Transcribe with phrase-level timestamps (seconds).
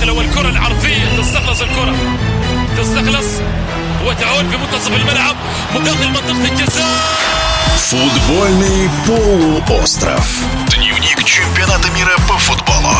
[0.00, 1.96] الانتقال هو الكرة العرضية تستخلص الكرة
[2.78, 3.26] تستخلص
[4.06, 5.36] وتعود في منتصف الملعب
[5.74, 7.26] مداخل منطقة الجزاء
[7.76, 10.26] Футбольный полуостров.
[10.74, 12.94] Дневник чемпионата мира по футболу.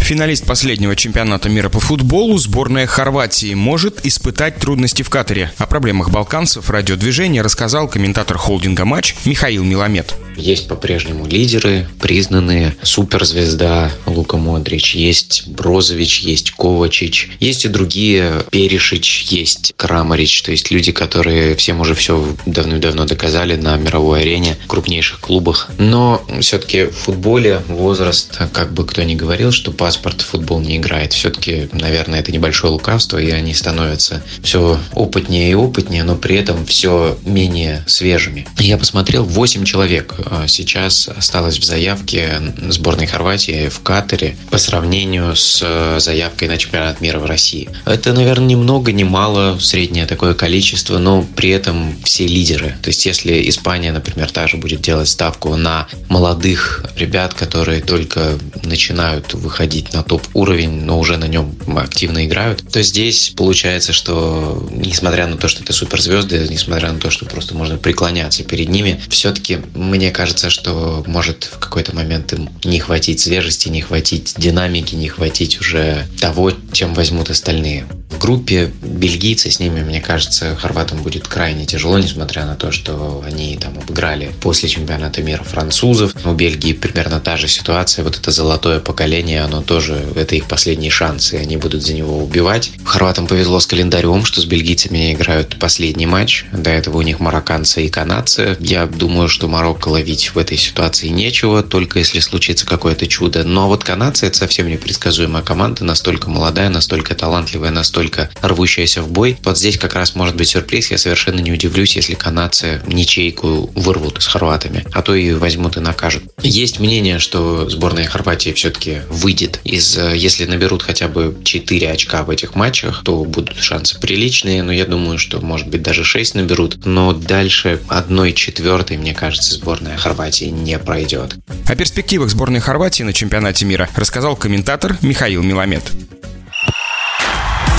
[0.00, 5.50] Финалист последнего чемпионата мира по футболу, сборная Хорватии, может испытать трудности в Катаре.
[5.56, 10.14] О проблемах балканцев радиодвижения рассказал комментатор холдинга «Матч» Михаил Миламед.
[10.39, 12.75] Есть по-прежнему лидеры, признанные.
[12.81, 20.71] Суперзвезда Лука Модрич, есть Брозович, есть Ковачич, есть и другие, Перешич, есть Крамарич, то есть
[20.71, 25.69] люди, которые всем уже все давно-давно доказали на мировой арене, в крупнейших клубах.
[25.77, 30.77] Но все-таки в футболе возраст, как бы кто ни говорил, что паспорт в футбол не
[30.77, 31.13] играет.
[31.13, 36.65] Все-таки, наверное, это небольшое лукавство, и они становятся все опытнее и опытнее, но при этом
[36.65, 38.47] все менее свежими.
[38.57, 40.15] Я посмотрел 8 человек
[40.47, 47.01] сейчас осталось в заявке сборной Хорватии в Катаре по сравнению с э, заявкой на чемпионат
[47.01, 47.69] мира в России.
[47.85, 52.75] Это, наверное, ни много, ни мало, среднее такое количество, но при этом все лидеры.
[52.81, 59.33] То есть, если Испания, например, также будет делать ставку на молодых ребят, которые только начинают
[59.33, 65.37] выходить на топ-уровень, но уже на нем активно играют, то здесь получается, что несмотря на
[65.37, 70.11] то, что это суперзвезды, несмотря на то, что просто можно преклоняться перед ними, все-таки, мне
[70.11, 70.18] кажется,
[70.49, 76.07] что может в какой-то момент им не хватить свежести, не хватить динамики, не хватить уже
[76.19, 77.85] того, чем возьмут остальные.
[78.09, 83.23] В группе бельгийцы с ними, мне кажется, хорватам будет крайне тяжело, несмотря на то, что
[83.25, 86.13] они там обыграли после чемпионата мира французов.
[86.25, 88.03] У Бельгии примерно та же ситуация.
[88.03, 92.17] Вот это золотое поколение, оно тоже, это их последний шанс, и они будут за него
[92.17, 92.71] убивать.
[92.83, 96.45] Хорватам повезло с календарем, что с бельгийцами играют последний матч.
[96.51, 98.57] До этого у них марокканцы и канадцы.
[98.59, 103.43] Я думаю, что Марокко ловить в этой ситуации нечего, только если случится какое-то чудо.
[103.43, 109.11] Но вот канадцы это совсем непредсказуемая команда, настолько молодая, настолько талантливая, настолько настолько рвущаяся в
[109.11, 109.37] бой.
[109.43, 110.91] Вот здесь как раз может быть сюрприз.
[110.91, 115.81] Я совершенно не удивлюсь, если канадцы ничейку вырвут с хорватами, а то и возьмут и
[115.81, 116.23] накажут.
[116.41, 119.97] Есть мнение, что сборная Хорватии все-таки выйдет из...
[119.97, 124.85] Если наберут хотя бы 4 очка в этих матчах, то будут шансы приличные, но я
[124.85, 126.85] думаю, что может быть даже 6 наберут.
[126.85, 131.35] Но дальше одной четвертой, мне кажется, сборная Хорватии не пройдет.
[131.67, 135.83] О перспективах сборной Хорватии на чемпионате мира рассказал комментатор Михаил Миламед.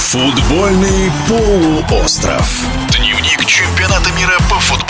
[0.00, 2.66] Футбольный полуостров.
[2.90, 4.89] Дневник чемпионата мира по футболу.